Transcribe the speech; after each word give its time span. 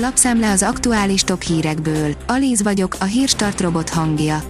Lapszemle 0.00 0.50
az 0.50 0.62
aktuális 0.62 1.22
top 1.22 1.42
hírekből. 1.42 2.14
Alíz 2.26 2.62
vagyok, 2.62 2.96
a 3.00 3.04
hírstart 3.04 3.60
robot 3.60 3.88
hangja. 3.88 4.42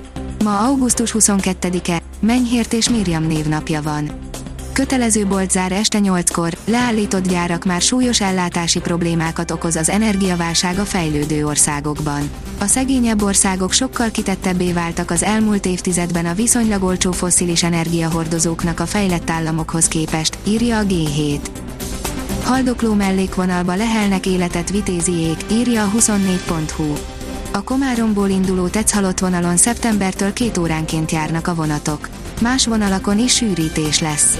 Ma 0.44 0.58
augusztus 0.58 1.14
22-e, 1.18 2.02
Menyhért 2.20 2.72
és 2.72 2.88
Miriam 2.88 3.26
névnapja 3.26 3.82
van. 3.82 4.10
Kötelező 4.72 5.26
boltzár 5.26 5.72
este 5.72 5.98
8-kor, 6.02 6.56
leállított 6.64 7.28
gyárak 7.28 7.64
már 7.64 7.80
súlyos 7.80 8.20
ellátási 8.20 8.80
problémákat 8.80 9.50
okoz 9.50 9.76
az 9.76 9.88
energiaválság 9.88 10.78
a 10.78 10.84
fejlődő 10.84 11.46
országokban. 11.46 12.30
A 12.58 12.66
szegényebb 12.66 13.22
országok 13.22 13.72
sokkal 13.72 14.10
kitettebbé 14.10 14.72
váltak 14.72 15.10
az 15.10 15.22
elmúlt 15.22 15.66
évtizedben 15.66 16.26
a 16.26 16.34
viszonylag 16.34 16.82
olcsó 16.82 17.12
fosszilis 17.12 17.62
energiahordozóknak 17.62 18.80
a 18.80 18.86
fejlett 18.86 19.30
államokhoz 19.30 19.88
képest, 19.88 20.38
írja 20.46 20.78
a 20.78 20.84
G7. 20.84 21.57
Haldokló 22.48 22.94
mellékvonalba 22.94 23.74
lehelnek 23.74 24.26
életet 24.26 24.70
vitéziék, 24.70 25.36
írja 25.50 25.84
a 25.84 25.90
24.hu. 25.90 26.92
A 27.52 27.62
Komáromból 27.62 28.28
induló 28.28 28.68
Tetszhalott 28.68 29.18
vonalon 29.18 29.56
szeptembertől 29.56 30.32
két 30.32 30.58
óránként 30.58 31.10
járnak 31.10 31.46
a 31.46 31.54
vonatok. 31.54 32.08
Más 32.40 32.66
vonalakon 32.66 33.18
is 33.18 33.34
sűrítés 33.34 34.00
lesz. 34.00 34.38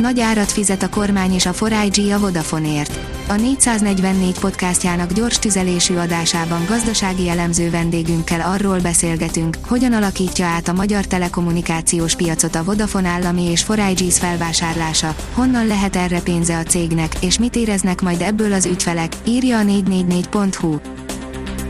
Nagy 0.00 0.20
árat 0.20 0.52
fizet 0.52 0.82
a 0.82 0.88
kormány 0.88 1.32
és 1.32 1.46
a 1.46 1.54
4 1.68 2.10
a 2.10 2.18
Vodafoneért. 2.18 2.98
A 3.28 3.34
444 3.34 4.38
podcastjának 4.38 5.12
gyors 5.12 5.38
tüzelésű 5.38 5.94
adásában 5.94 6.64
gazdasági 6.68 7.28
elemző 7.28 7.70
vendégünkkel 7.70 8.40
arról 8.40 8.78
beszélgetünk, 8.78 9.56
hogyan 9.66 9.92
alakítja 9.92 10.46
át 10.46 10.68
a 10.68 10.72
magyar 10.72 11.06
telekommunikációs 11.06 12.14
piacot 12.14 12.54
a 12.54 12.64
Vodafone 12.64 13.08
állami 13.08 13.42
és 13.42 13.66
4 13.66 14.12
felvásárlása, 14.12 15.14
honnan 15.34 15.66
lehet 15.66 15.96
erre 15.96 16.20
pénze 16.20 16.58
a 16.58 16.62
cégnek, 16.62 17.12
és 17.20 17.38
mit 17.38 17.56
éreznek 17.56 18.00
majd 18.00 18.20
ebből 18.20 18.52
az 18.52 18.66
ügyfelek, 18.66 19.12
írja 19.24 19.58
a 19.58 19.62
444.hu. 19.62 20.78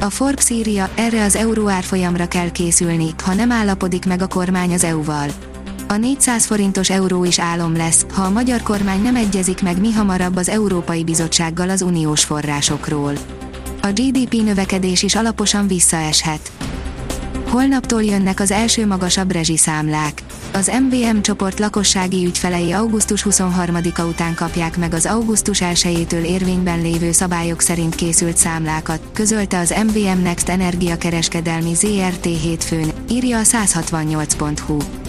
A 0.00 0.10
Forbes 0.10 0.50
írja, 0.50 0.90
erre 0.94 1.24
az 1.24 1.36
euró 1.36 1.68
árfolyamra 1.68 2.28
kell 2.28 2.50
készülni, 2.50 3.14
ha 3.24 3.34
nem 3.34 3.52
állapodik 3.52 4.06
meg 4.06 4.22
a 4.22 4.26
kormány 4.26 4.72
az 4.72 4.84
EU-val. 4.84 5.28
A 5.90 5.96
400 5.96 6.46
forintos 6.46 6.90
euró 6.90 7.24
is 7.24 7.38
álom 7.38 7.76
lesz, 7.76 8.06
ha 8.12 8.22
a 8.22 8.30
magyar 8.30 8.62
kormány 8.62 9.02
nem 9.02 9.16
egyezik 9.16 9.62
meg 9.62 9.80
mi 9.80 9.92
hamarabb 9.92 10.36
az 10.36 10.48
Európai 10.48 11.04
Bizottsággal 11.04 11.70
az 11.70 11.82
uniós 11.82 12.24
forrásokról. 12.24 13.12
A 13.82 13.86
GDP 13.86 14.32
növekedés 14.32 15.02
is 15.02 15.14
alaposan 15.14 15.66
visszaeshet. 15.66 16.52
Holnaptól 17.48 18.02
jönnek 18.02 18.40
az 18.40 18.50
első 18.50 18.86
magasabb 18.86 19.32
rezsiszámlák. 19.32 20.22
Az 20.52 20.72
MVM 20.88 21.20
csoport 21.20 21.58
lakossági 21.58 22.26
ügyfelei 22.26 22.72
augusztus 22.72 23.26
23-a 23.30 24.02
után 24.02 24.34
kapják 24.34 24.78
meg 24.78 24.94
az 24.94 25.06
augusztus 25.06 25.62
1-től 25.64 26.24
érvényben 26.24 26.82
lévő 26.82 27.12
szabályok 27.12 27.60
szerint 27.60 27.94
készült 27.94 28.36
számlákat, 28.36 29.00
közölte 29.12 29.58
az 29.58 29.74
MVM 29.86 30.22
Next 30.22 30.48
energiakereskedelmi 30.48 31.74
ZRT 31.74 32.24
hétfőn, 32.24 32.92
írja 33.08 33.38
a 33.38 33.42
168.hu. 33.42 34.99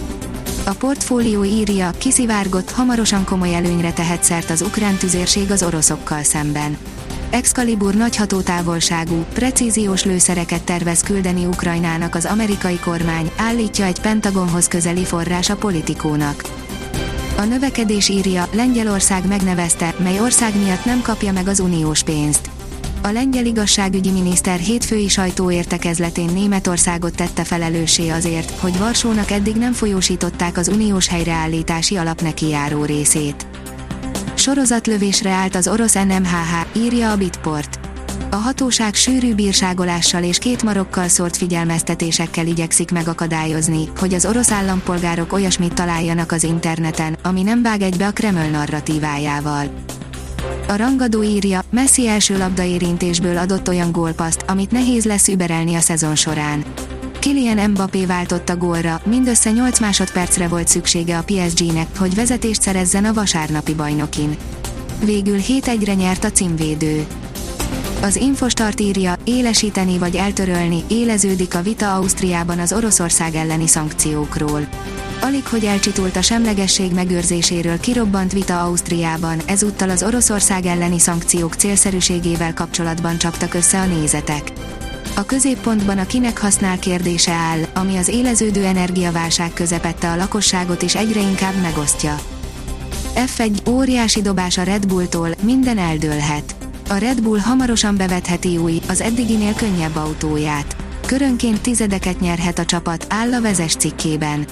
A 0.64 0.72
portfólió 0.72 1.44
írja, 1.44 1.90
kiszivárgott, 1.98 2.70
hamarosan 2.70 3.24
komoly 3.24 3.54
előnyre 3.54 3.92
tehet 3.92 4.24
szert 4.24 4.50
az 4.50 4.60
ukrán 4.60 4.96
tüzérség 4.96 5.50
az 5.50 5.62
oroszokkal 5.62 6.22
szemben. 6.22 6.76
Excalibur 7.30 7.94
nagy 7.94 8.16
hatótávolságú, 8.16 9.24
precíziós 9.32 10.04
lőszereket 10.04 10.62
tervez 10.62 11.00
küldeni 11.00 11.46
Ukrajnának 11.46 12.14
az 12.14 12.24
amerikai 12.24 12.78
kormány, 12.78 13.30
állítja 13.36 13.84
egy 13.84 14.00
Pentagonhoz 14.00 14.68
közeli 14.68 15.04
forrás 15.04 15.50
a 15.50 15.56
politikónak. 15.56 16.42
A 17.36 17.42
növekedés 17.42 18.08
írja, 18.08 18.48
Lengyelország 18.52 19.26
megnevezte, 19.26 19.94
mely 19.98 20.20
ország 20.20 20.58
miatt 20.62 20.84
nem 20.84 21.02
kapja 21.02 21.32
meg 21.32 21.48
az 21.48 21.60
uniós 21.60 22.02
pénzt. 22.02 22.50
A 23.04 23.10
lengyel 23.10 23.46
igazságügyi 23.46 24.10
miniszter 24.10 24.58
hétfői 24.58 25.08
sajtóértekezletén 25.08 26.30
Németországot 26.32 27.16
tette 27.16 27.44
felelőssé 27.44 28.08
azért, 28.08 28.50
hogy 28.50 28.78
Varsónak 28.78 29.30
eddig 29.30 29.56
nem 29.56 29.72
folyósították 29.72 30.56
az 30.56 30.68
uniós 30.68 31.08
helyreállítási 31.08 31.96
alap 31.96 32.20
neki 32.20 32.48
járó 32.48 32.84
részét. 32.84 33.46
Sorozatlövésre 34.34 35.30
állt 35.30 35.54
az 35.54 35.68
orosz 35.68 35.94
NMHH, 35.94 36.76
írja 36.76 37.10
a 37.10 37.16
Bitport. 37.16 37.78
A 38.30 38.36
hatóság 38.36 38.94
sűrű 38.94 39.34
bírságolással 39.34 40.22
és 40.22 40.38
két 40.38 40.62
marokkal 40.62 41.08
szórt 41.08 41.36
figyelmeztetésekkel 41.36 42.46
igyekszik 42.46 42.90
megakadályozni, 42.90 43.88
hogy 43.98 44.14
az 44.14 44.26
orosz 44.26 44.50
állampolgárok 44.50 45.32
olyasmit 45.32 45.74
találjanak 45.74 46.32
az 46.32 46.42
interneten, 46.42 47.16
ami 47.22 47.42
nem 47.42 47.62
vág 47.62 47.82
egybe 47.82 48.06
a 48.06 48.12
Kreml 48.12 48.48
narratívájával. 48.50 49.70
A 50.68 50.76
rangadó 50.76 51.22
írja, 51.22 51.60
Messi 51.70 52.08
első 52.08 52.38
labdaérintésből 52.38 53.36
adott 53.36 53.68
olyan 53.68 53.92
gólpaszt, 53.92 54.44
amit 54.46 54.70
nehéz 54.70 55.04
lesz 55.04 55.28
überelni 55.28 55.74
a 55.74 55.80
szezon 55.80 56.14
során. 56.14 56.64
Kylian 57.18 57.70
Mbappé 57.70 58.04
váltotta 58.04 58.56
gólra, 58.56 59.00
mindössze 59.04 59.50
8 59.50 59.80
másodpercre 59.80 60.48
volt 60.48 60.68
szüksége 60.68 61.18
a 61.18 61.22
PSG-nek, 61.22 61.96
hogy 61.98 62.14
vezetést 62.14 62.62
szerezzen 62.62 63.04
a 63.04 63.12
vasárnapi 63.12 63.74
bajnokin. 63.74 64.36
Végül 65.04 65.38
7-1-re 65.38 65.94
nyert 65.94 66.24
a 66.24 66.30
címvédő. 66.30 67.06
Az 68.02 68.16
Infostart 68.16 68.80
írja, 68.80 69.14
élesíteni 69.24 69.98
vagy 69.98 70.16
eltörölni, 70.16 70.82
éleződik 70.88 71.54
a 71.54 71.62
vita 71.62 71.94
Ausztriában 71.94 72.58
az 72.58 72.72
Oroszország 72.72 73.34
elleni 73.34 73.66
szankciókról. 73.66 74.68
Alig 75.20 75.46
hogy 75.46 75.64
elcsitult 75.64 76.16
a 76.16 76.22
semlegesség 76.22 76.92
megőrzéséről 76.92 77.80
kirobbant 77.80 78.32
vita 78.32 78.62
Ausztriában, 78.62 79.38
ezúttal 79.46 79.90
az 79.90 80.02
Oroszország 80.02 80.66
elleni 80.66 80.98
szankciók 80.98 81.54
célszerűségével 81.54 82.54
kapcsolatban 82.54 83.18
csaptak 83.18 83.54
össze 83.54 83.80
a 83.80 83.86
nézetek. 83.86 84.52
A 85.16 85.24
középpontban 85.24 85.98
a 85.98 86.06
kinek 86.06 86.38
használ 86.38 86.78
kérdése 86.78 87.32
áll, 87.32 87.60
ami 87.74 87.96
az 87.96 88.08
éleződő 88.08 88.64
energiaválság 88.64 89.52
közepette 89.52 90.10
a 90.10 90.16
lakosságot 90.16 90.82
is 90.82 90.94
egyre 90.94 91.20
inkább 91.20 91.60
megosztja. 91.62 92.18
F1 93.14 93.68
óriási 93.68 94.22
dobás 94.22 94.58
a 94.58 94.62
Red 94.62 94.86
Bulltól, 94.86 95.28
minden 95.42 95.78
eldőlhet. 95.78 96.61
A 96.92 96.98
Red 96.98 97.22
Bull 97.22 97.38
hamarosan 97.38 97.96
bevetheti 97.96 98.56
új, 98.56 98.80
az 98.88 99.00
eddiginél 99.00 99.54
könnyebb 99.54 99.96
autóját. 99.96 100.76
Körönként 101.06 101.60
tizedeket 101.60 102.20
nyerhet 102.20 102.58
a 102.58 102.64
csapat, 102.64 103.06
áll 103.08 103.32
a 103.32 103.40
vezes 103.40 103.74
cikkében. 103.74 104.46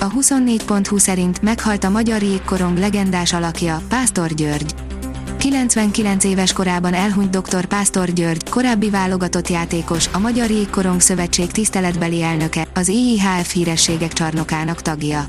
A 0.00 0.10
24.20 0.10 0.98
szerint 0.98 1.42
meghalt 1.42 1.84
a 1.84 1.90
magyar 1.90 2.22
jégkorong 2.22 2.78
legendás 2.78 3.32
alakja, 3.32 3.82
Pásztor 3.88 4.34
György. 4.34 4.74
99 5.38 6.24
éves 6.24 6.52
korában 6.52 6.94
elhunyt 6.94 7.38
dr. 7.38 7.64
Pásztor 7.64 8.12
György, 8.12 8.48
korábbi 8.48 8.90
válogatott 8.90 9.48
játékos, 9.48 10.08
a 10.12 10.18
Magyar 10.18 10.50
Jégkorong 10.50 11.00
Szövetség 11.00 11.50
tiszteletbeli 11.50 12.22
elnöke, 12.22 12.66
az 12.74 12.88
IIHF 12.88 13.52
hírességek 13.52 14.12
csarnokának 14.12 14.82
tagja. 14.82 15.26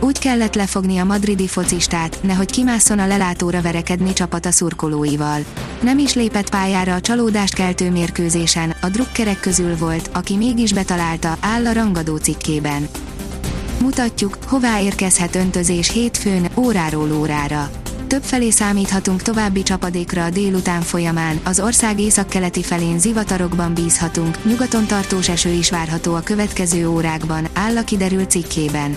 Úgy 0.00 0.18
kellett 0.18 0.54
lefogni 0.54 0.98
a 0.98 1.04
madridi 1.04 1.46
focistát, 1.46 2.18
nehogy 2.22 2.50
kimásszon 2.50 2.98
a 2.98 3.06
lelátóra 3.06 3.62
verekedni 3.62 4.12
csapata 4.12 4.50
szurkolóival. 4.50 5.44
Nem 5.82 5.98
is 5.98 6.14
lépett 6.14 6.50
pályára 6.50 6.94
a 6.94 7.00
csalódást 7.00 7.54
keltő 7.54 7.90
mérkőzésen, 7.90 8.74
a 8.82 8.88
drukkerek 8.88 9.40
közül 9.40 9.76
volt, 9.76 10.10
aki 10.12 10.36
mégis 10.36 10.72
betalálta, 10.72 11.36
áll 11.40 11.66
a 11.66 11.72
rangadó 11.72 12.16
cikkében. 12.16 12.88
Mutatjuk, 13.80 14.38
hová 14.46 14.80
érkezhet 14.80 15.34
öntözés 15.34 15.90
hétfőn, 15.90 16.48
óráról 16.56 17.12
órára. 17.12 17.70
Többfelé 18.06 18.50
számíthatunk 18.50 19.22
további 19.22 19.62
csapadékra 19.62 20.24
a 20.24 20.30
délután 20.30 20.80
folyamán, 20.80 21.40
az 21.44 21.60
ország 21.60 22.00
északkeleti 22.00 22.62
felén 22.62 22.98
zivatarokban 22.98 23.74
bízhatunk, 23.74 24.44
nyugaton 24.44 24.86
tartós 24.86 25.28
eső 25.28 25.50
is 25.50 25.70
várható 25.70 26.14
a 26.14 26.20
következő 26.20 26.88
órákban, 26.88 27.48
áll 27.52 27.76
a 27.76 27.84
kiderült 27.84 28.30
cikkében. 28.30 28.96